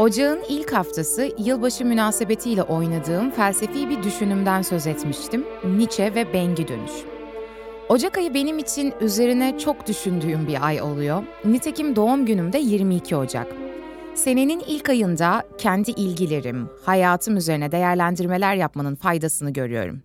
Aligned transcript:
Ocağın 0.00 0.42
ilk 0.48 0.72
haftası 0.72 1.32
yılbaşı 1.38 1.84
münasebetiyle 1.84 2.62
oynadığım 2.62 3.30
felsefi 3.30 3.88
bir 3.88 4.02
düşünümden 4.02 4.62
söz 4.62 4.86
etmiştim. 4.86 5.44
Nietzsche 5.64 6.14
ve 6.14 6.32
Bengi 6.32 6.68
dönüş. 6.68 6.90
Ocak 7.88 8.18
ayı 8.18 8.34
benim 8.34 8.58
için 8.58 8.94
üzerine 9.00 9.58
çok 9.58 9.86
düşündüğüm 9.86 10.46
bir 10.46 10.66
ay 10.66 10.82
oluyor. 10.82 11.22
Nitekim 11.44 11.96
doğum 11.96 12.26
günüm 12.26 12.52
de 12.52 12.58
22 12.58 13.16
Ocak. 13.16 13.46
Senenin 14.14 14.60
ilk 14.60 14.88
ayında 14.88 15.42
kendi 15.58 15.90
ilgilerim, 15.90 16.68
hayatım 16.84 17.36
üzerine 17.36 17.72
değerlendirmeler 17.72 18.54
yapmanın 18.54 18.94
faydasını 18.94 19.50
görüyorum. 19.50 20.02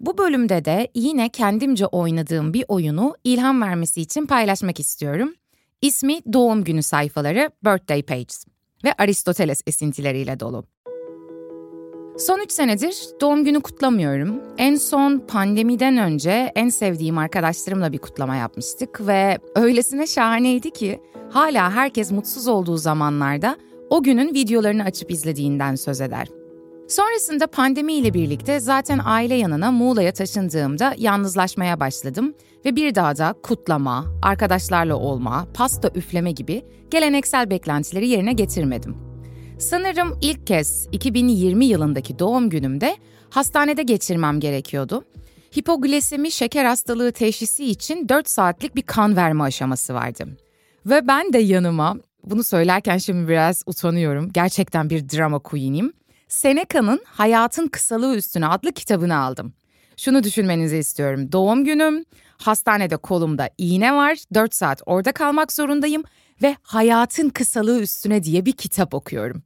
Bu 0.00 0.18
bölümde 0.18 0.64
de 0.64 0.88
yine 0.94 1.28
kendimce 1.28 1.86
oynadığım 1.86 2.54
bir 2.54 2.64
oyunu 2.68 3.14
ilham 3.24 3.62
vermesi 3.62 4.00
için 4.00 4.26
paylaşmak 4.26 4.80
istiyorum. 4.80 5.34
İsmi 5.82 6.32
Doğum 6.32 6.64
Günü 6.64 6.82
Sayfaları 6.82 7.50
Birthday 7.64 8.02
Pages 8.02 8.44
ve 8.84 8.92
Aristoteles 8.98 9.62
esintileriyle 9.66 10.40
dolu. 10.40 10.64
Son 12.18 12.40
3 12.40 12.52
senedir 12.52 12.96
doğum 13.20 13.44
günü 13.44 13.60
kutlamıyorum. 13.60 14.40
En 14.58 14.74
son 14.74 15.18
pandemiden 15.18 15.96
önce 15.96 16.52
en 16.54 16.68
sevdiğim 16.68 17.18
arkadaşlarımla 17.18 17.92
bir 17.92 17.98
kutlama 17.98 18.36
yapmıştık 18.36 19.06
ve 19.06 19.38
öylesine 19.54 20.06
şahaneydi 20.06 20.70
ki 20.70 21.00
hala 21.30 21.70
herkes 21.72 22.10
mutsuz 22.10 22.48
olduğu 22.48 22.76
zamanlarda 22.76 23.56
o 23.90 24.02
günün 24.02 24.34
videolarını 24.34 24.84
açıp 24.84 25.10
izlediğinden 25.10 25.74
söz 25.74 26.00
eder. 26.00 26.28
Sonrasında 26.88 27.46
pandemiyle 27.46 28.14
birlikte 28.14 28.60
zaten 28.60 29.00
aile 29.04 29.34
yanına 29.34 29.70
Muğla'ya 29.72 30.12
taşındığımda 30.12 30.94
yalnızlaşmaya 30.98 31.80
başladım 31.80 32.34
ve 32.64 32.76
bir 32.76 32.94
daha 32.94 33.16
da 33.16 33.34
kutlama, 33.42 34.04
arkadaşlarla 34.22 34.96
olma, 34.96 35.46
pasta 35.54 35.90
üfleme 35.94 36.32
gibi 36.32 36.64
geleneksel 36.90 37.50
beklentileri 37.50 38.08
yerine 38.08 38.32
getirmedim. 38.32 38.96
Sanırım 39.58 40.18
ilk 40.22 40.46
kez 40.46 40.88
2020 40.92 41.64
yılındaki 41.64 42.18
doğum 42.18 42.50
günümde 42.50 42.96
hastanede 43.30 43.82
geçirmem 43.82 44.40
gerekiyordu. 44.40 45.04
Hipoglisemi 45.58 46.30
şeker 46.30 46.64
hastalığı 46.64 47.12
teşhisi 47.12 47.64
için 47.64 48.08
4 48.08 48.28
saatlik 48.28 48.76
bir 48.76 48.82
kan 48.82 49.16
verme 49.16 49.44
aşaması 49.44 49.94
vardı. 49.94 50.24
Ve 50.86 51.08
ben 51.08 51.32
de 51.32 51.38
yanıma, 51.38 51.96
bunu 52.24 52.44
söylerken 52.44 52.98
şimdi 52.98 53.28
biraz 53.28 53.62
utanıyorum, 53.66 54.30
gerçekten 54.32 54.90
bir 54.90 55.08
drama 55.08 55.38
queen'im. 55.38 55.97
Seneca'nın 56.28 57.00
Hayatın 57.04 57.66
Kısalığı 57.66 58.16
Üstüne 58.16 58.46
adlı 58.46 58.72
kitabını 58.72 59.16
aldım. 59.18 59.52
Şunu 59.96 60.22
düşünmenizi 60.22 60.76
istiyorum. 60.76 61.32
Doğum 61.32 61.64
günüm, 61.64 62.04
hastanede 62.38 62.96
kolumda 62.96 63.50
iğne 63.58 63.94
var, 63.94 64.18
4 64.34 64.54
saat 64.54 64.82
orada 64.86 65.12
kalmak 65.12 65.52
zorundayım 65.52 66.02
ve 66.42 66.56
Hayatın 66.62 67.28
Kısalığı 67.28 67.80
Üstüne 67.80 68.22
diye 68.22 68.44
bir 68.46 68.52
kitap 68.52 68.94
okuyorum. 68.94 69.42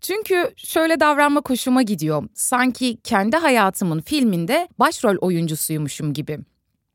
Çünkü 0.00 0.52
şöyle 0.56 1.00
davranma 1.00 1.42
hoşuma 1.46 1.82
gidiyor. 1.82 2.28
Sanki 2.34 2.98
kendi 3.04 3.36
hayatımın 3.36 4.00
filminde 4.00 4.68
başrol 4.78 5.16
oyuncusuymuşum 5.20 6.12
gibi. 6.12 6.38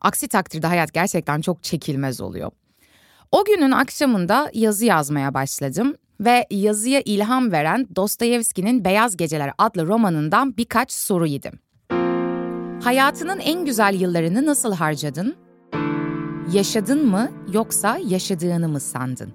Aksi 0.01 0.28
takdirde 0.28 0.68
hayat 0.68 0.94
gerçekten 0.94 1.41
çok 1.41 1.63
çekilmez 1.63 2.22
oluyor. 2.22 2.51
O 3.31 3.46
günün 3.46 3.72
akşamında 3.72 4.51
yazı 4.53 4.85
yazmaya 4.85 5.34
başladım 5.34 5.96
ve 6.22 6.46
yazıya 6.52 7.02
ilham 7.06 7.52
veren 7.52 7.88
Dostoyevski'nin 7.96 8.86
Beyaz 8.86 9.18
Geceler 9.18 9.52
adlı 9.58 9.88
romanından 9.88 10.58
birkaç 10.58 10.92
soru 10.92 11.28
yedim. 11.28 11.59
Hayatının 12.84 13.40
en 13.40 13.66
güzel 13.66 14.02
yıllarını 14.02 14.46
nasıl 14.46 14.74
harcadın? 14.74 15.36
Yaşadın 16.54 17.06
mı 17.06 17.31
yoksa 17.54 18.00
yaşadığını 18.08 18.68
mı 18.68 18.80
sandın? 18.80 19.34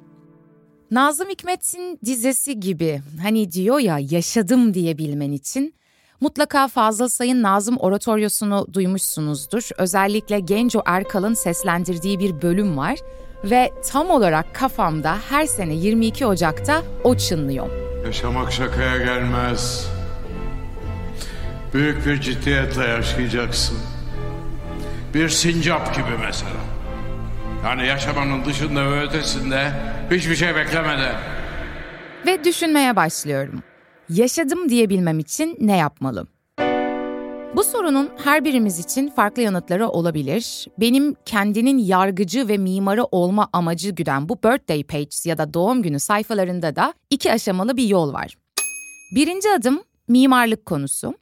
Nazım 0.91 1.29
Hikmet'in 1.29 1.99
dizesi 2.05 2.61
gibi 2.61 3.01
hani 3.23 3.53
diyor 3.53 3.79
ya 3.79 3.99
yaşadım 4.11 4.75
diyebilmen 4.75 5.33
için 5.33 5.75
mutlaka 6.21 6.69
Fazıl 6.69 7.09
Say'ın 7.09 7.43
Nazım 7.43 7.77
Oratoryosunu 7.77 8.67
duymuşsunuzdur. 8.73 9.69
Özellikle 9.79 10.41
Genco 10.41 10.83
Erkal'ın 10.87 11.35
seslendirdiği 11.35 12.19
bir 12.19 12.43
bölüm 12.43 12.77
var 12.77 12.99
ve 13.45 13.73
tam 13.91 14.11
olarak 14.11 14.55
kafamda 14.55 15.17
her 15.31 15.47
sene 15.47 15.75
22 15.75 16.27
Ocak'ta 16.27 16.83
o 17.05 17.17
çınlıyor. 17.17 17.67
Yaşamak 18.07 18.53
şakaya 18.53 18.97
gelmez. 18.99 19.89
Büyük 21.75 22.07
bir 22.07 22.21
ciddiyetle 22.21 22.85
yaşayacaksın. 22.85 23.79
Bir 25.15 25.29
sincap 25.29 25.95
gibi 25.95 26.11
mesela. 26.27 26.51
Yani 27.65 27.87
yaşamanın 27.87 28.45
dışında 28.45 28.91
ve 28.91 29.01
ötesinde 29.01 29.73
hiçbir 30.11 30.37
şey 30.37 30.55
beklemeden. 30.55 31.15
Ve 32.27 32.45
düşünmeye 32.45 32.97
başlıyorum. 32.97 33.63
Yaşadım 34.09 34.69
diyebilmem 34.69 35.19
için 35.19 35.57
ne 35.61 35.77
yapmalım? 35.77 36.29
Bu 37.55 37.65
sorunun 37.65 38.11
her 38.25 38.45
birimiz 38.45 38.79
için 38.79 39.09
farklı 39.11 39.43
yanıtları 39.43 39.89
olabilir. 39.89 40.67
Benim 40.79 41.15
kendinin 41.25 41.79
yargıcı 41.79 42.49
ve 42.49 42.59
mimarı 42.59 43.05
olma 43.05 43.49
amacı 43.53 43.91
güden 43.91 44.29
bu 44.29 44.37
birthday 44.37 44.85
pages 44.85 45.27
ya 45.27 45.39
da 45.39 45.55
doğum 45.55 45.83
günü 45.83 46.01
sayfalarında 46.01 46.77
da 46.77 46.95
iki 47.11 47.33
aşamalı 47.33 47.77
bir 47.77 47.89
yol 47.89 48.13
var. 48.13 48.35
Birinci 49.15 49.51
adım 49.51 49.83
mimarlık 50.09 50.67
konusu. 50.67 51.15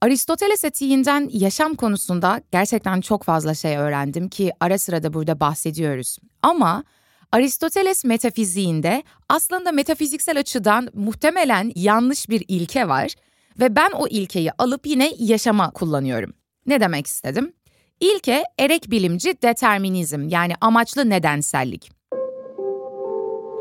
Aristoteles 0.00 0.64
etiğinden 0.64 1.28
yaşam 1.32 1.74
konusunda 1.74 2.42
gerçekten 2.52 3.00
çok 3.00 3.22
fazla 3.22 3.54
şey 3.54 3.76
öğrendim 3.76 4.28
ki 4.28 4.52
ara 4.60 4.78
sıra 4.78 5.02
da 5.02 5.12
burada 5.12 5.40
bahsediyoruz. 5.40 6.18
Ama 6.42 6.84
Aristoteles 7.32 8.04
metafiziğinde 8.04 9.02
aslında 9.28 9.72
metafiziksel 9.72 10.38
açıdan 10.38 10.88
muhtemelen 10.94 11.72
yanlış 11.74 12.28
bir 12.28 12.44
ilke 12.48 12.88
var 12.88 13.14
ve 13.58 13.76
ben 13.76 13.90
o 13.90 14.08
ilkeyi 14.08 14.52
alıp 14.52 14.86
yine 14.86 15.12
yaşama 15.18 15.70
kullanıyorum. 15.70 16.34
Ne 16.66 16.80
demek 16.80 17.06
istedim? 17.06 17.52
İlke 18.00 18.44
erek 18.58 18.90
bilimci 18.90 19.42
determinizm 19.42 20.28
yani 20.28 20.52
amaçlı 20.60 21.10
nedensellik. 21.10 21.90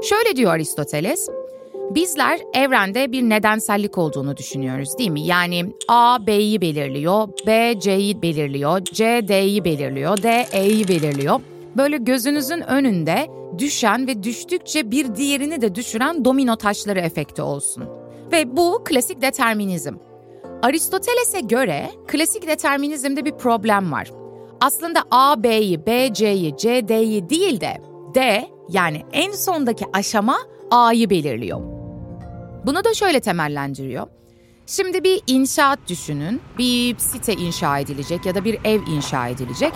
Şöyle 0.04 0.36
diyor 0.36 0.52
Aristoteles, 0.52 1.30
Bizler 1.90 2.40
evrende 2.54 3.12
bir 3.12 3.22
nedensellik 3.22 3.98
olduğunu 3.98 4.38
düşünüyoruz 4.38 4.98
değil 4.98 5.10
mi? 5.10 5.22
Yani 5.22 5.74
A 5.88 6.28
B'yi 6.28 6.62
belirliyor, 6.62 7.28
B 7.48 7.80
C'yi 7.80 8.22
belirliyor, 8.22 8.82
C 8.84 9.28
D'yi 9.28 9.64
belirliyor, 9.64 10.24
D 10.24 10.46
E'yi 10.52 10.88
belirliyor. 10.88 11.40
Böyle 11.78 11.98
gözünüzün 11.98 12.62
önünde 12.62 13.28
düşen 13.58 14.08
ve 14.08 14.24
düştükçe 14.24 14.92
bir 14.92 15.16
diğerini 15.16 15.62
de 15.62 15.76
düşüren 15.76 16.26
domino 16.26 16.56
taşları 16.56 17.00
efekti 17.00 17.42
olsun. 17.42 17.99
Ve 18.32 18.58
bu 18.58 18.82
klasik 18.86 19.22
determinizm. 19.22 19.94
Aristoteles'e 20.62 21.40
göre 21.40 21.90
klasik 22.08 22.48
determinizmde 22.48 23.26
bir 23.26 23.32
problem 23.32 23.92
var. 23.92 24.12
Aslında 24.62 25.04
A, 25.12 25.44
B'yi, 25.44 25.86
B, 25.86 26.14
C'yi, 26.14 26.58
C, 26.58 26.88
D'yi 26.88 27.30
değil 27.30 27.62
de 27.62 27.82
D 28.16 28.48
yani 28.70 29.06
en 29.14 29.32
sondaki 29.32 29.86
aşama 29.94 30.38
A'yı 30.72 31.10
belirliyor. 31.10 31.62
Bunu 32.66 32.84
da 32.84 32.94
şöyle 32.94 33.20
temellendiriyor. 33.20 34.08
Şimdi 34.66 35.04
bir 35.04 35.22
inşaat 35.28 35.80
düşünün. 35.88 36.42
Bir 36.58 36.98
site 36.98 37.34
inşa 37.34 37.80
edilecek 37.80 38.26
ya 38.26 38.36
da 38.36 38.46
bir 38.46 38.60
ev 38.64 38.82
inşa 38.88 39.28
edilecek. 39.28 39.74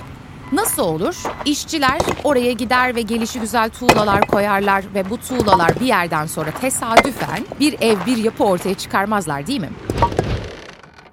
Nasıl 0.54 0.84
olur? 0.84 1.24
İşçiler 1.46 2.00
oraya 2.24 2.52
gider 2.52 2.96
ve 2.96 3.02
gelişi 3.02 3.40
güzel 3.40 3.70
tuğlalar 3.70 4.28
koyarlar 4.28 4.84
ve 4.94 5.10
bu 5.10 5.18
tuğlalar 5.18 5.80
bir 5.80 5.86
yerden 5.86 6.26
sonra 6.26 6.52
tesadüfen 6.52 7.46
bir 7.60 7.82
ev, 7.82 7.98
bir 8.06 8.18
yapı 8.18 8.44
ortaya 8.44 8.76
çıkarmazlar 8.76 9.48
değil 9.48 9.60
mi? 9.60 9.70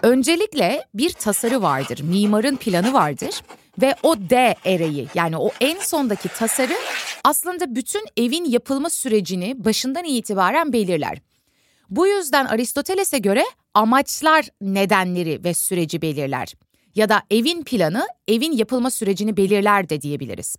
Öncelikle 0.03 0.85
bir 0.95 1.11
tasarı 1.11 1.63
vardır, 1.63 2.01
mimarın 2.03 2.57
planı 2.57 2.93
vardır 2.93 3.43
Ve 3.83 3.95
o 4.03 4.17
D 4.31 4.55
ereği 4.65 5.09
yani 5.15 5.37
o 5.37 5.51
en 5.61 5.79
sondaki 5.79 6.29
tasarı 6.29 6.77
aslında 7.25 7.75
bütün 7.75 8.03
evin 8.17 8.45
yapılma 8.45 8.91
sürecini 8.91 9.65
başından 9.65 10.05
itibaren 10.05 10.73
belirler. 10.73 11.19
Bu 11.91 12.07
yüzden 12.07 12.45
Aristoteles'e 12.45 13.19
göre 13.19 13.45
amaçlar 13.75 14.49
nedenleri 14.61 15.45
ve 15.45 15.55
süreci 15.55 16.03
belirler. 16.03 16.55
Ya 16.95 17.09
da 17.09 17.23
evin 17.31 17.63
planı 17.63 18.07
evin 18.29 18.53
yapılma 18.53 18.91
sürecini 18.91 19.37
belirler 19.37 19.89
de 19.89 20.01
diyebiliriz. 20.01 20.57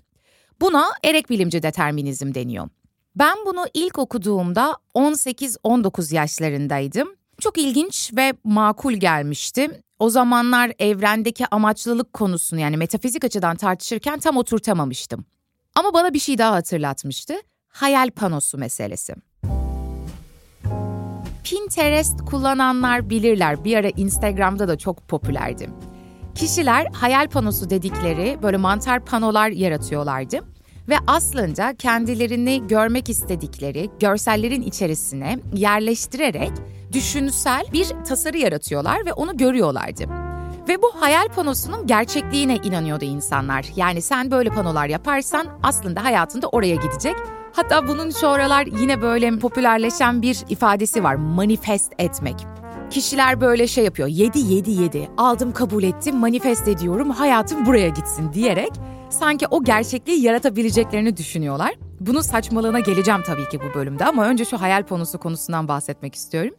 Buna 0.62 0.86
erek 1.04 1.30
bilimci 1.30 1.64
determinizm 1.64 2.34
deniyor. 2.34 2.70
Ben 3.16 3.38
bunu 3.46 3.66
ilk 3.74 4.00
okuduğumda 4.00 4.78
18-19 4.96 6.16
yaşlarındaydım. 6.16 7.16
Çok 7.40 7.58
ilginç 7.58 8.12
ve 8.16 8.34
makul 8.44 8.94
gelmişti. 8.94 9.82
O 10.00 10.10
zamanlar 10.10 10.72
evrendeki 10.80 11.46
amaçlılık 11.52 12.14
konusunu 12.14 12.60
yani 12.60 12.78
metafizik 12.78 13.24
açıdan 13.24 13.56
tartışırken 13.56 14.20
tam 14.20 14.38
oturtamamıştım. 14.38 15.26
Ama 15.76 15.94
bana 15.94 16.14
bir 16.14 16.20
şey 16.20 16.38
daha 16.38 16.56
hatırlatmıştı. 16.56 17.34
Hayal 17.68 18.12
panosu 18.12 18.58
meselesi. 18.58 19.14
Pinterest 21.44 22.22
kullananlar 22.26 23.10
bilirler. 23.10 23.64
Bir 23.64 23.78
ara 23.78 23.90
Instagram'da 23.90 24.68
da 24.68 24.78
çok 24.78 25.08
popülerdi. 25.08 25.70
Kişiler 26.36 26.86
hayal 26.86 27.28
panosu 27.28 27.70
dedikleri 27.70 28.38
böyle 28.44 28.58
mantar 28.58 29.06
panolar 29.06 29.50
yaratıyorlardı 29.50 30.40
ve 30.90 30.96
aslında 31.08 31.76
kendilerini 31.76 32.68
görmek 32.68 33.10
istedikleri 33.10 33.90
görsellerin 34.00 34.62
içerisine 34.62 35.40
yerleştirerek 35.54 36.52
düşünsel 36.94 37.66
bir 37.74 37.88
tasarı 38.08 38.38
yaratıyorlar 38.38 39.06
ve 39.06 39.14
onu 39.14 39.38
görüyorlardı. 39.38 40.04
Ve 40.70 40.82
bu 40.82 40.92
hayal 41.02 41.28
panosunun 41.28 41.88
gerçekliğine 41.88 42.56
inanıyordu 42.56 43.06
insanlar. 43.06 43.66
Yani 43.76 44.02
sen 44.02 44.32
böyle 44.32 44.50
panolar 44.50 44.88
yaparsan 44.88 45.48
aslında 45.64 46.04
hayatında 46.04 46.48
oraya 46.48 46.76
gidecek. 46.76 47.16
Hatta 47.54 47.88
bunun 47.88 48.10
şu 48.10 48.30
aralar 48.30 48.66
yine 48.66 49.02
böyle 49.02 49.40
popülerleşen 49.40 50.22
bir 50.22 50.38
ifadesi 50.50 51.04
var. 51.04 51.16
Manifest 51.16 51.94
etmek. 51.98 52.36
Kişiler 52.92 53.42
böyle 53.42 53.68
şey 53.68 53.84
yapıyor. 53.84 54.08
7 54.08 54.40
7 54.40 54.72
7. 54.72 55.10
Aldım 55.18 55.54
kabul 55.54 55.84
ettim. 55.84 56.18
Manifest 56.18 56.68
ediyorum. 56.68 57.10
Hayatım 57.10 57.66
buraya 57.66 57.90
gitsin 57.90 58.34
diyerek 58.34 58.72
sanki 59.10 59.48
o 59.48 59.64
gerçekliği 59.64 60.22
yaratabileceklerini 60.22 61.18
düşünüyorlar. 61.18 61.74
Bunun 62.00 62.22
saçmalığına 62.22 62.80
geleceğim 62.80 63.22
tabii 63.26 63.50
ki 63.50 63.60
bu 63.60 63.80
bölümde 63.80 64.06
ama 64.06 64.26
önce 64.26 64.46
şu 64.46 64.62
hayal 64.62 64.84
panosu 64.86 65.18
konusundan 65.18 65.68
bahsetmek 65.68 66.16
istiyorum. 66.16 66.56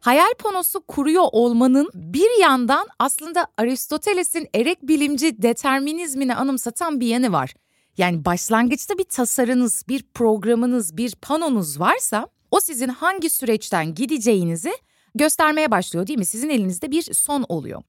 Hayal 0.00 0.34
panosu 0.38 0.80
kuruyor 0.80 1.24
olmanın 1.32 1.90
bir 1.94 2.40
yandan 2.40 2.86
aslında 2.98 3.46
Aristoteles'in 3.58 4.48
erek 4.54 4.82
bilimci 4.82 5.42
determinizmini 5.42 6.34
anımsatan 6.34 7.00
bir 7.00 7.06
yanı 7.06 7.32
var. 7.32 7.54
Yani 7.98 8.24
başlangıçta 8.24 8.98
bir 8.98 9.04
tasarınız, 9.04 9.84
bir 9.88 10.04
programınız, 10.14 10.96
bir 10.96 11.14
panonuz 11.14 11.80
varsa 11.80 12.26
o 12.50 12.60
sizin 12.60 12.88
hangi 12.88 13.30
süreçten 13.30 13.94
gideceğinizi 13.94 14.72
göstermeye 15.14 15.70
başlıyor 15.70 16.06
değil 16.06 16.18
mi? 16.18 16.26
Sizin 16.26 16.48
elinizde 16.48 16.90
bir 16.90 17.02
son 17.02 17.44
oluyor. 17.48 17.82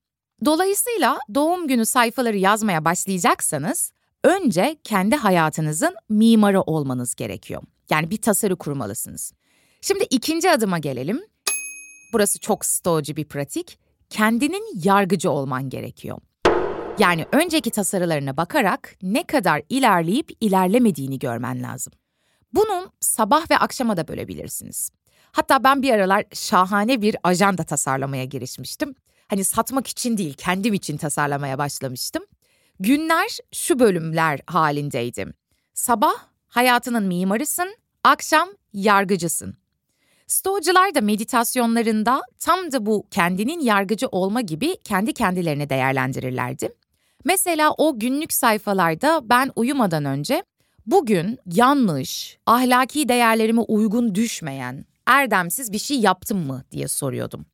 Dolayısıyla 0.45 1.19
doğum 1.35 1.67
günü 1.67 1.85
sayfaları 1.85 2.37
yazmaya 2.37 2.85
başlayacaksanız 2.85 3.91
önce 4.23 4.77
kendi 4.83 5.15
hayatınızın 5.15 5.95
mimarı 6.09 6.61
olmanız 6.61 7.15
gerekiyor. 7.15 7.63
Yani 7.89 8.09
bir 8.09 8.21
tasarı 8.21 8.55
kurmalısınız. 8.55 9.33
Şimdi 9.81 10.03
ikinci 10.09 10.51
adıma 10.51 10.79
gelelim. 10.79 11.21
Burası 12.13 12.39
çok 12.39 12.65
stoğcu 12.65 13.15
bir 13.15 13.25
pratik. 13.25 13.79
Kendinin 14.09 14.63
yargıcı 14.83 15.31
olman 15.31 15.69
gerekiyor. 15.69 16.17
Yani 16.99 17.25
önceki 17.31 17.71
tasarılarına 17.71 18.37
bakarak 18.37 18.95
ne 19.01 19.23
kadar 19.23 19.61
ilerleyip 19.69 20.31
ilerlemediğini 20.41 21.19
görmen 21.19 21.63
lazım. 21.63 21.93
Bunun 22.53 22.89
sabah 22.99 23.51
ve 23.51 23.57
akşama 23.57 23.97
da 23.97 24.07
bölebilirsiniz. 24.07 24.91
Hatta 25.33 25.63
ben 25.63 25.81
bir 25.81 25.89
aralar 25.94 26.25
şahane 26.33 27.01
bir 27.01 27.15
ajanda 27.24 27.63
tasarlamaya 27.63 28.25
girişmiştim. 28.25 28.95
Hani 29.27 29.44
satmak 29.44 29.88
için 29.88 30.18
değil, 30.18 30.33
kendim 30.33 30.74
için 30.74 30.97
tasarlamaya 30.97 31.57
başlamıştım. 31.57 32.24
Günler 32.80 33.38
şu 33.51 33.80
bölümler 33.80 34.39
halindeydi. 34.47 35.33
Sabah 35.74 36.13
hayatının 36.47 37.03
mimarısın, 37.03 37.75
akşam 38.03 38.50
yargıcısın. 38.74 39.56
Stoacılar 40.27 40.95
da 40.95 41.01
meditasyonlarında 41.01 42.21
tam 42.39 42.71
da 42.71 42.85
bu 42.85 43.07
kendinin 43.12 43.59
yargıcı 43.59 44.07
olma 44.07 44.41
gibi 44.41 44.77
kendi 44.83 45.13
kendilerini 45.13 45.69
değerlendirirlerdi. 45.69 46.69
Mesela 47.25 47.71
o 47.77 48.00
günlük 48.00 48.33
sayfalarda 48.33 49.30
ben 49.30 49.51
uyumadan 49.56 50.06
önce 50.06 50.44
bugün 50.85 51.39
yanlış, 51.45 52.38
ahlaki 52.45 53.09
değerlerime 53.09 53.62
uygun 53.62 54.15
düşmeyen, 54.15 54.85
erdemsiz 55.07 55.71
bir 55.71 55.79
şey 55.79 56.00
yaptım 56.00 56.47
mı 56.47 56.63
diye 56.71 56.88
soruyordum. 56.88 57.45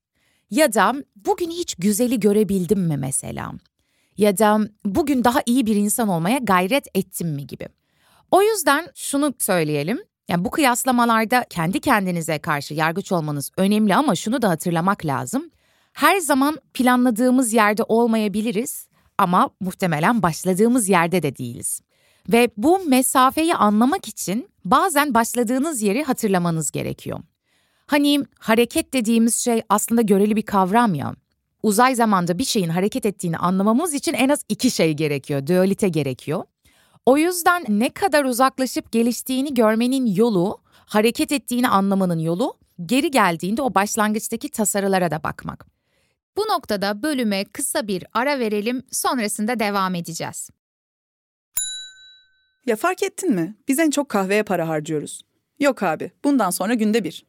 Ya 0.49 0.73
da 0.73 0.95
bugün 1.15 1.49
hiç 1.49 1.75
güzeli 1.75 2.19
görebildim 2.19 2.79
mi 2.79 2.97
mesela? 2.97 3.51
Ya 4.17 4.37
da 4.37 4.59
bugün 4.85 5.23
daha 5.23 5.41
iyi 5.45 5.65
bir 5.65 5.75
insan 5.75 6.07
olmaya 6.07 6.37
gayret 6.37 6.87
ettim 6.93 7.29
mi 7.29 7.47
gibi. 7.47 7.67
O 8.31 8.41
yüzden 8.41 8.87
şunu 8.95 9.33
söyleyelim. 9.39 9.99
Yani 10.27 10.45
bu 10.45 10.51
kıyaslamalarda 10.51 11.45
kendi 11.49 11.79
kendinize 11.79 12.39
karşı 12.39 12.73
yargıç 12.73 13.11
olmanız 13.11 13.51
önemli 13.57 13.95
ama 13.95 14.15
şunu 14.15 14.41
da 14.41 14.49
hatırlamak 14.49 15.05
lazım. 15.05 15.49
Her 15.93 16.17
zaman 16.17 16.57
planladığımız 16.73 17.53
yerde 17.53 17.83
olmayabiliriz 17.83 18.87
ama 19.17 19.49
muhtemelen 19.59 20.21
başladığımız 20.21 20.89
yerde 20.89 21.23
de 21.23 21.35
değiliz. 21.35 21.81
Ve 22.31 22.49
bu 22.57 22.79
mesafeyi 22.79 23.55
anlamak 23.55 24.07
için 24.07 24.49
bazen 24.65 25.13
başladığınız 25.13 25.81
yeri 25.81 26.03
hatırlamanız 26.03 26.71
gerekiyor. 26.71 27.19
Hani 27.89 28.25
hareket 28.39 28.93
dediğimiz 28.93 29.35
şey 29.35 29.61
aslında 29.69 30.01
göreli 30.01 30.35
bir 30.35 30.41
kavram 30.41 30.93
ya. 30.93 31.15
Uzay 31.63 31.95
zamanda 31.95 32.37
bir 32.37 32.43
şeyin 32.43 32.69
hareket 32.69 33.05
ettiğini 33.05 33.37
anlamamız 33.37 33.93
için 33.93 34.13
en 34.13 34.29
az 34.29 34.43
iki 34.49 34.71
şey 34.71 34.93
gerekiyor, 34.93 35.47
dualite 35.47 35.89
gerekiyor. 35.89 36.43
O 37.05 37.17
yüzden 37.17 37.65
ne 37.69 37.89
kadar 37.89 38.25
uzaklaşıp 38.25 38.91
geliştiğini 38.91 39.53
görmenin 39.53 40.05
yolu, 40.05 40.61
hareket 40.73 41.31
ettiğini 41.31 41.69
anlamanın 41.69 42.19
yolu, 42.19 42.57
geri 42.85 43.11
geldiğinde 43.11 43.61
o 43.61 43.75
başlangıçtaki 43.75 44.49
tasarılara 44.49 45.11
da 45.11 45.23
bakmak. 45.23 45.65
Bu 46.37 46.41
noktada 46.41 47.03
bölüme 47.03 47.45
kısa 47.45 47.87
bir 47.87 48.05
ara 48.13 48.39
verelim, 48.39 48.83
sonrasında 48.91 49.59
devam 49.59 49.95
edeceğiz. 49.95 50.49
Ya 52.65 52.75
fark 52.75 53.03
ettin 53.03 53.31
mi? 53.31 53.55
Biz 53.67 53.79
en 53.79 53.89
çok 53.89 54.09
kahveye 54.09 54.43
para 54.43 54.67
harcıyoruz. 54.67 55.21
Yok 55.59 55.83
abi, 55.83 56.11
bundan 56.23 56.49
sonra 56.49 56.73
günde 56.73 57.03
bir. 57.03 57.28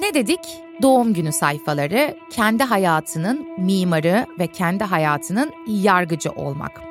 Ne 0.00 0.14
dedik? 0.14 0.40
Doğum 0.82 1.14
günü 1.14 1.32
sayfaları, 1.32 2.16
kendi 2.30 2.64
hayatının 2.64 3.48
mimarı 3.58 4.26
ve 4.38 4.46
kendi 4.46 4.84
hayatının 4.84 5.52
yargıcı 5.66 6.30
olmak. 6.30 6.82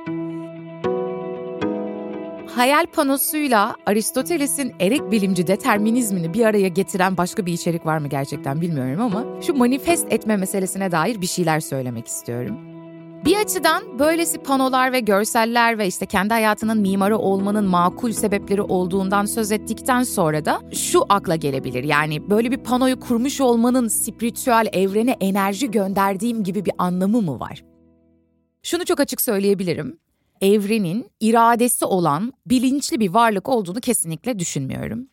Hayal 2.55 2.85
panosuyla 2.85 3.75
Aristoteles'in 3.85 4.73
erek 4.79 5.11
bilimci 5.11 5.47
determinizmini 5.47 6.33
bir 6.33 6.45
araya 6.45 6.67
getiren 6.67 7.17
başka 7.17 7.45
bir 7.45 7.53
içerik 7.53 7.85
var 7.85 7.97
mı 7.97 8.07
gerçekten 8.07 8.61
bilmiyorum 8.61 9.01
ama 9.01 9.41
şu 9.41 9.53
manifest 9.53 10.13
etme 10.13 10.37
meselesine 10.37 10.91
dair 10.91 11.21
bir 11.21 11.27
şeyler 11.27 11.59
söylemek 11.59 12.07
istiyorum. 12.07 12.66
Bir 13.25 13.35
açıdan 13.35 13.99
böylesi 13.99 14.37
panolar 14.37 14.91
ve 14.91 14.99
görseller 14.99 15.77
ve 15.77 15.87
işte 15.87 16.05
kendi 16.05 16.33
hayatının 16.33 16.77
mimarı 16.77 17.17
olmanın 17.17 17.65
makul 17.65 18.11
sebepleri 18.11 18.61
olduğundan 18.61 19.25
söz 19.25 19.51
ettikten 19.51 20.03
sonra 20.03 20.45
da 20.45 20.61
şu 20.73 21.05
akla 21.09 21.35
gelebilir. 21.35 21.83
Yani 21.83 22.29
böyle 22.29 22.51
bir 22.51 22.57
panoyu 22.57 22.99
kurmuş 22.99 23.41
olmanın 23.41 23.87
spiritüel 23.87 24.67
evrene 24.73 25.17
enerji 25.21 25.71
gönderdiğim 25.71 26.43
gibi 26.43 26.65
bir 26.65 26.73
anlamı 26.77 27.21
mı 27.21 27.39
var? 27.39 27.63
Şunu 28.63 28.85
çok 28.85 28.99
açık 28.99 29.21
söyleyebilirim. 29.21 29.99
Evrenin 30.41 31.09
iradesi 31.19 31.85
olan 31.85 32.33
bilinçli 32.45 32.99
bir 32.99 33.09
varlık 33.09 33.49
olduğunu 33.49 33.79
kesinlikle 33.81 34.39
düşünmüyorum. 34.39 35.07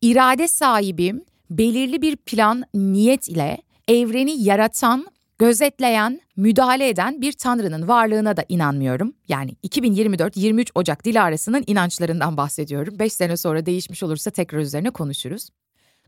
İrade 0.00 0.48
sahibim 0.48 1.24
belirli 1.50 2.02
bir 2.02 2.16
plan, 2.16 2.64
niyet 2.74 3.28
ile 3.28 3.58
evreni 3.88 4.42
yaratan 4.42 5.06
gözetleyen, 5.40 6.20
müdahale 6.36 6.88
eden 6.88 7.20
bir 7.20 7.32
tanrının 7.32 7.88
varlığına 7.88 8.36
da 8.36 8.44
inanmıyorum. 8.48 9.12
Yani 9.28 9.56
2024-23 9.68 10.68
Ocak 10.74 11.04
Dilara'sının 11.04 11.64
inançlarından 11.66 12.36
bahsediyorum. 12.36 12.98
5 12.98 13.12
sene 13.12 13.36
sonra 13.36 13.66
değişmiş 13.66 14.02
olursa 14.02 14.30
tekrar 14.30 14.58
üzerine 14.58 14.90
konuşuruz. 14.90 15.48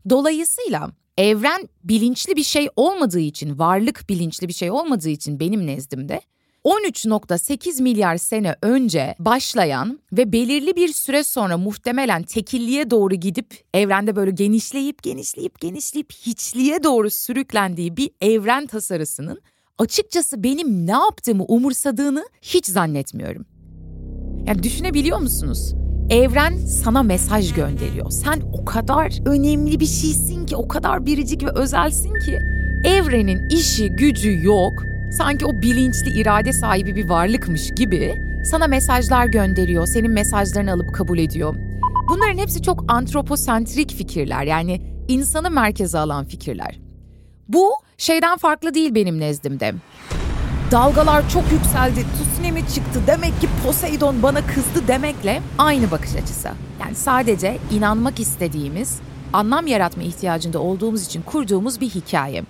Dolayısıyla 0.09 0.91
evren 1.17 1.69
bilinçli 1.83 2.35
bir 2.35 2.43
şey 2.43 2.69
olmadığı 2.75 3.19
için, 3.19 3.59
varlık 3.59 4.09
bilinçli 4.09 4.47
bir 4.47 4.53
şey 4.53 4.71
olmadığı 4.71 5.09
için 5.09 5.39
benim 5.39 5.67
nezdimde 5.67 6.21
13.8 6.63 7.81
milyar 7.81 8.17
sene 8.17 8.55
önce 8.61 9.15
başlayan 9.19 9.99
ve 10.13 10.31
belirli 10.31 10.75
bir 10.75 10.93
süre 10.93 11.23
sonra 11.23 11.57
muhtemelen 11.57 12.23
tekilliğe 12.23 12.91
doğru 12.91 13.15
gidip 13.15 13.63
evrende 13.73 14.15
böyle 14.15 14.31
genişleyip 14.31 15.03
genişleyip 15.03 15.59
genişleyip 15.59 16.11
hiçliğe 16.11 16.83
doğru 16.83 17.09
sürüklendiği 17.09 17.97
bir 17.97 18.09
evren 18.21 18.67
tasarısının 18.67 19.41
açıkçası 19.77 20.43
benim 20.43 20.87
ne 20.87 20.91
yaptığımı 20.91 21.43
umursadığını 21.43 22.25
hiç 22.41 22.65
zannetmiyorum. 22.65 23.45
Yani 24.47 24.63
düşünebiliyor 24.63 25.19
musunuz? 25.19 25.73
Evren 26.09 26.57
sana 26.57 27.03
mesaj 27.03 27.53
gönderiyor. 27.53 28.11
Sen 28.11 28.41
o 28.53 28.65
kadar 28.65 29.27
önemli 29.27 29.79
bir 29.79 29.85
şeysin 29.85 30.45
ki, 30.45 30.55
o 30.55 30.67
kadar 30.67 31.05
biricik 31.05 31.43
ve 31.43 31.51
özelsin 31.55 32.13
ki 32.13 32.39
evrenin 32.85 33.49
işi 33.49 33.89
gücü 33.89 34.43
yok 34.43 34.92
sanki 35.17 35.45
o 35.45 35.61
bilinçli 35.61 36.09
irade 36.09 36.53
sahibi 36.53 36.95
bir 36.95 37.09
varlıkmış 37.09 37.71
gibi 37.75 38.15
sana 38.45 38.67
mesajlar 38.67 39.25
gönderiyor, 39.25 39.85
senin 39.85 40.11
mesajlarını 40.11 40.71
alıp 40.71 40.93
kabul 40.93 41.17
ediyor. 41.17 41.55
Bunların 42.09 42.37
hepsi 42.37 42.61
çok 42.61 42.85
antroposentrik 42.87 43.93
fikirler 43.93 44.43
yani 44.43 44.81
insanı 45.07 45.51
merkeze 45.51 45.99
alan 45.99 46.25
fikirler. 46.25 46.79
Bu 47.47 47.71
şeyden 47.97 48.37
farklı 48.37 48.73
değil 48.73 48.95
benim 48.95 49.19
nezdimde. 49.19 49.73
Dalgalar 50.71 51.29
çok 51.29 51.51
yükseldi, 51.51 52.05
tsunami 52.13 52.59
çıktı 52.59 52.99
demek 53.07 53.41
ki 53.41 53.47
Poseidon 53.65 54.23
bana 54.23 54.47
kızdı 54.47 54.87
demekle 54.87 55.41
aynı 55.57 55.91
bakış 55.91 56.15
açısı. 56.15 56.49
Yani 56.81 56.95
sadece 56.95 57.57
inanmak 57.71 58.19
istediğimiz, 58.19 58.99
anlam 59.33 59.67
yaratma 59.67 60.03
ihtiyacında 60.03 60.59
olduğumuz 60.59 61.05
için 61.05 61.21
kurduğumuz 61.21 61.81
bir 61.81 61.89
hikaye. 61.89 62.43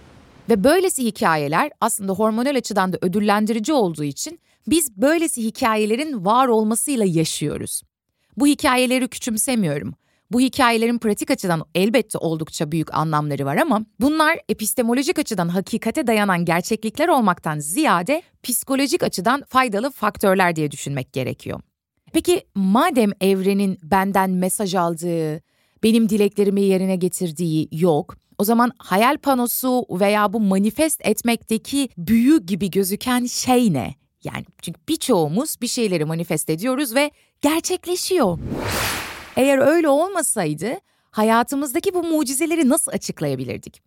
Ve 0.49 0.63
böylesi 0.63 1.05
hikayeler 1.05 1.71
aslında 1.81 2.13
hormonal 2.13 2.55
açıdan 2.55 2.93
da 2.93 2.97
ödüllendirici 3.01 3.73
olduğu 3.73 4.03
için 4.03 4.39
biz 4.67 4.97
böylesi 4.97 5.43
hikayelerin 5.43 6.25
var 6.25 6.47
olmasıyla 6.47 7.05
yaşıyoruz. 7.05 7.81
Bu 8.37 8.47
hikayeleri 8.47 9.07
küçümsemiyorum. 9.07 9.93
Bu 10.31 10.39
hikayelerin 10.39 10.97
pratik 10.97 11.31
açıdan 11.31 11.65
elbette 11.75 12.17
oldukça 12.17 12.71
büyük 12.71 12.93
anlamları 12.93 13.45
var 13.45 13.57
ama 13.57 13.85
bunlar 13.99 14.39
epistemolojik 14.49 15.19
açıdan 15.19 15.47
hakikate 15.47 16.07
dayanan 16.07 16.45
gerçeklikler 16.45 17.07
olmaktan 17.07 17.59
ziyade 17.59 18.21
psikolojik 18.43 19.03
açıdan 19.03 19.43
faydalı 19.47 19.91
faktörler 19.91 20.55
diye 20.55 20.71
düşünmek 20.71 21.13
gerekiyor. 21.13 21.61
Peki 22.13 22.43
madem 22.55 23.11
evrenin 23.21 23.77
benden 23.83 24.29
mesaj 24.29 24.75
aldığı, 24.75 25.41
benim 25.83 26.09
dileklerimi 26.09 26.61
yerine 26.61 26.95
getirdiği 26.95 27.69
yok, 27.71 28.15
o 28.37 28.43
zaman 28.43 28.71
hayal 28.77 29.17
panosu 29.17 29.85
veya 29.89 30.33
bu 30.33 30.39
manifest 30.39 31.05
etmekteki 31.05 31.89
büyü 31.97 32.45
gibi 32.45 32.71
gözüken 32.71 33.25
şey 33.25 33.73
ne? 33.73 33.95
Yani 34.23 34.45
çünkü 34.61 34.79
birçoğumuz 34.89 35.55
bir 35.61 35.67
şeyleri 35.67 36.05
manifest 36.05 36.49
ediyoruz 36.49 36.95
ve 36.95 37.11
gerçekleşiyor. 37.41 38.39
Eğer 39.35 39.57
öyle 39.57 39.89
olmasaydı 39.89 40.67
hayatımızdaki 41.11 41.93
bu 41.93 42.03
mucizeleri 42.03 42.69
nasıl 42.69 42.91
açıklayabilirdik? 42.91 43.81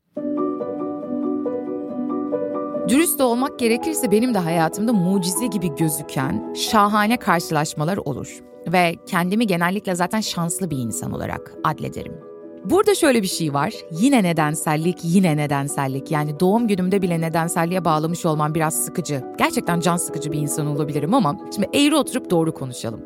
Dürüst 2.89 3.21
olmak 3.21 3.59
gerekirse 3.59 4.11
benim 4.11 4.35
de 4.35 4.39
hayatımda 4.39 4.93
mucize 4.93 5.47
gibi 5.47 5.75
gözüken 5.75 6.55
şahane 6.55 7.17
karşılaşmalar 7.17 7.97
olur 7.97 8.43
ve 8.67 8.97
kendimi 9.07 9.47
genellikle 9.47 9.95
zaten 9.95 10.21
şanslı 10.21 10.71
bir 10.71 10.79
insan 10.79 11.13
olarak 11.13 11.53
adlederim. 11.65 12.36
Burada 12.71 12.95
şöyle 12.95 13.23
bir 13.23 13.29
şey 13.29 13.55
var. 13.55 13.75
Yine 13.91 14.23
nedensellik, 14.23 14.99
yine 15.03 15.37
nedensellik. 15.37 16.11
Yani 16.11 16.41
doğum 16.41 16.69
günümde 16.69 17.03
bile 17.03 17.21
nedenselliğe 17.21 17.85
bağlamış 17.85 18.27
olmam 18.27 18.55
biraz 18.55 18.85
sıkıcı. 18.85 19.25
Gerçekten 19.39 19.81
can 19.81 19.97
sıkıcı 19.97 20.33
bir 20.33 20.39
insan 20.39 20.67
olabilirim 20.67 21.15
ama 21.15 21.39
şimdi 21.55 21.69
eğri 21.75 21.97
oturup 21.97 22.31
doğru 22.31 22.55
konuşalım. 22.55 23.01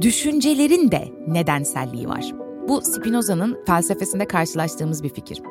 Düşüncelerin 0.00 0.90
de 0.90 1.08
nedenselliği 1.26 2.08
var. 2.08 2.32
Bu 2.68 2.80
Spinoza'nın 2.80 3.64
felsefesinde 3.66 4.24
karşılaştığımız 4.24 5.02
bir 5.02 5.08
fikir. 5.08 5.42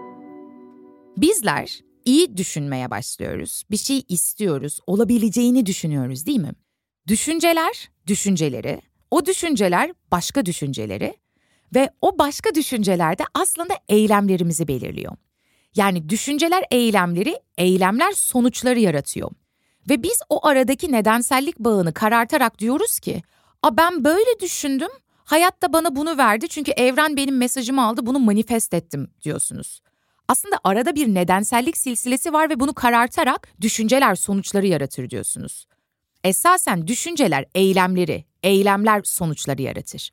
Bizler 1.17 1.79
iyi 2.05 2.37
düşünmeye 2.37 2.91
başlıyoruz. 2.91 3.63
Bir 3.71 3.77
şey 3.77 4.03
istiyoruz, 4.09 4.79
olabileceğini 4.87 5.65
düşünüyoruz 5.65 6.25
değil 6.25 6.39
mi? 6.39 6.51
Düşünceler, 7.07 7.89
düşünceleri, 8.07 8.81
o 9.11 9.25
düşünceler 9.25 9.91
başka 10.11 10.45
düşünceleri, 10.45 11.13
ve 11.75 11.89
o 12.01 12.19
başka 12.19 12.55
düşüncelerde 12.55 13.23
aslında 13.33 13.73
eylemlerimizi 13.89 14.67
belirliyor. 14.67 15.13
Yani 15.75 16.09
düşünceler 16.09 16.63
eylemleri, 16.71 17.39
eylemler 17.57 18.11
sonuçları 18.11 18.79
yaratıyor. 18.79 19.31
Ve 19.89 20.03
biz 20.03 20.19
o 20.29 20.47
aradaki 20.47 20.91
nedensellik 20.91 21.59
bağını 21.59 21.93
karartarak 21.93 22.59
diyoruz 22.59 22.99
ki, 22.99 23.23
"A 23.63 23.77
ben 23.77 24.03
böyle 24.03 24.39
düşündüm, 24.39 24.91
hayat 25.23 25.61
da 25.61 25.73
bana 25.73 25.95
bunu 25.95 26.17
verdi 26.17 26.47
çünkü 26.47 26.71
evren 26.71 27.17
benim 27.17 27.37
mesajımı 27.37 27.85
aldı, 27.85 28.05
bunu 28.05 28.19
manifest 28.19 28.73
ettim." 28.73 29.11
diyorsunuz. 29.23 29.81
Aslında 30.27 30.59
arada 30.63 30.95
bir 30.95 31.13
nedensellik 31.13 31.77
silsilesi 31.77 32.33
var 32.33 32.49
ve 32.49 32.59
bunu 32.59 32.73
karartarak 32.73 33.47
düşünceler 33.61 34.15
sonuçları 34.15 34.67
yaratır 34.67 35.09
diyorsunuz. 35.09 35.65
Esasen 36.23 36.87
düşünceler 36.87 37.45
eylemleri, 37.55 38.25
eylemler 38.43 39.01
sonuçları 39.03 39.61
yaratır. 39.61 40.11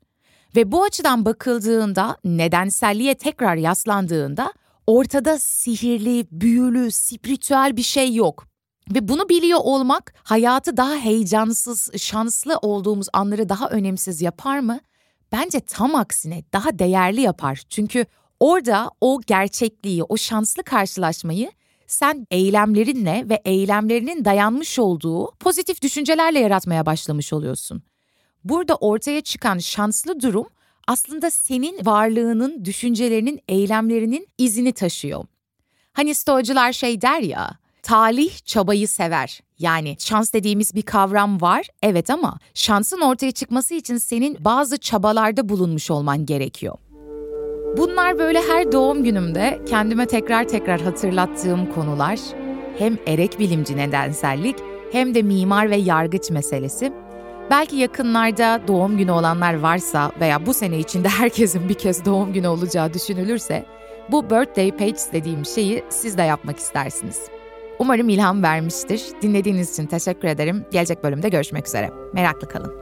Ve 0.55 0.71
bu 0.71 0.83
açıdan 0.83 1.25
bakıldığında, 1.25 2.17
nedenselliğe 2.23 3.15
tekrar 3.15 3.55
yaslandığında 3.55 4.53
ortada 4.87 5.39
sihirli, 5.39 6.27
büyülü, 6.31 6.91
spiritüel 6.91 7.77
bir 7.77 7.83
şey 7.83 8.15
yok. 8.15 8.47
Ve 8.95 9.07
bunu 9.07 9.29
biliyor 9.29 9.59
olmak 9.63 10.13
hayatı 10.23 10.77
daha 10.77 10.95
heyecansız, 10.95 11.91
şanslı 11.97 12.57
olduğumuz 12.57 13.07
anları 13.13 13.49
daha 13.49 13.69
önemsiz 13.69 14.21
yapar 14.21 14.59
mı? 14.59 14.79
Bence 15.31 15.59
tam 15.59 15.95
aksine 15.95 16.43
daha 16.53 16.79
değerli 16.79 17.21
yapar. 17.21 17.63
Çünkü 17.69 18.05
orada 18.39 18.91
o 19.01 19.21
gerçekliği, 19.27 20.03
o 20.03 20.17
şanslı 20.17 20.63
karşılaşmayı 20.63 21.51
sen 21.87 22.27
eylemlerinle 22.31 23.25
ve 23.29 23.41
eylemlerinin 23.45 24.25
dayanmış 24.25 24.79
olduğu 24.79 25.31
pozitif 25.31 25.81
düşüncelerle 25.81 26.39
yaratmaya 26.39 26.85
başlamış 26.85 27.33
oluyorsun. 27.33 27.83
Burada 28.45 28.75
ortaya 28.75 29.21
çıkan 29.21 29.57
şanslı 29.57 30.21
durum 30.21 30.47
aslında 30.87 31.29
senin 31.29 31.85
varlığının, 31.85 32.65
düşüncelerinin, 32.65 33.39
eylemlerinin 33.47 34.27
izini 34.37 34.71
taşıyor. 34.73 35.25
Hani 35.93 36.15
stoacılar 36.15 36.73
şey 36.73 37.01
der 37.01 37.19
ya, 37.19 37.51
talih 37.83 38.39
çabayı 38.45 38.87
sever. 38.87 39.41
Yani 39.59 39.95
şans 39.99 40.33
dediğimiz 40.33 40.75
bir 40.75 40.81
kavram 40.81 41.41
var, 41.41 41.67
evet 41.81 42.09
ama 42.09 42.39
şansın 42.53 43.01
ortaya 43.01 43.31
çıkması 43.31 43.73
için 43.73 43.97
senin 43.97 44.37
bazı 44.39 44.77
çabalarda 44.77 45.49
bulunmuş 45.49 45.91
olman 45.91 46.25
gerekiyor. 46.25 46.75
Bunlar 47.77 48.19
böyle 48.19 48.41
her 48.41 48.71
doğum 48.71 49.03
günümde 49.03 49.61
kendime 49.69 50.05
tekrar 50.05 50.47
tekrar 50.47 50.81
hatırlattığım 50.81 51.73
konular. 51.73 52.19
Hem 52.77 52.97
erek 53.07 53.39
bilimci 53.39 53.77
nedensellik 53.77 54.55
hem 54.91 55.15
de 55.15 55.21
mimar 55.21 55.69
ve 55.69 55.75
yargıç 55.75 56.29
meselesi 56.29 56.93
Belki 57.49 57.75
yakınlarda 57.75 58.61
doğum 58.67 58.97
günü 58.97 59.11
olanlar 59.11 59.53
varsa 59.53 60.11
veya 60.19 60.45
bu 60.45 60.53
sene 60.53 60.79
içinde 60.79 61.09
herkesin 61.19 61.69
bir 61.69 61.73
kez 61.73 62.05
doğum 62.05 62.33
günü 62.33 62.47
olacağı 62.47 62.93
düşünülürse 62.93 63.65
bu 64.11 64.29
birthday 64.29 64.71
page 64.71 64.99
dediğim 65.13 65.45
şeyi 65.45 65.83
siz 65.89 66.17
de 66.17 66.21
yapmak 66.21 66.59
istersiniz. 66.59 67.21
Umarım 67.79 68.09
ilham 68.09 68.43
vermiştir. 68.43 69.01
Dinlediğiniz 69.21 69.73
için 69.73 69.85
teşekkür 69.85 70.27
ederim. 70.27 70.65
Gelecek 70.71 71.03
bölümde 71.03 71.29
görüşmek 71.29 71.67
üzere. 71.67 71.91
Meraklı 72.13 72.47
kalın. 72.47 72.73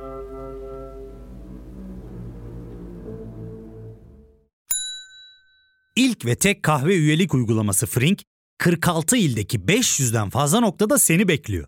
İlk 5.96 6.26
ve 6.26 6.36
tek 6.36 6.64
kahve 6.64 6.96
üyelik 6.96 7.34
uygulaması 7.34 7.86
Frink, 7.86 8.22
46 8.58 9.18
ildeki 9.18 9.60
500'den 9.60 10.30
fazla 10.30 10.60
noktada 10.60 11.00
seni 11.00 11.28
bekliyor. 11.28 11.68